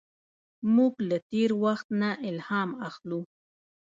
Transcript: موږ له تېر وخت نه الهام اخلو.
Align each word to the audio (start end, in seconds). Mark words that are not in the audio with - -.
موږ 0.75 0.93
له 1.09 1.17
تېر 1.31 1.49
وخت 1.63 1.87
نه 2.01 2.09
الهام 2.29 2.69
اخلو. 2.87 3.21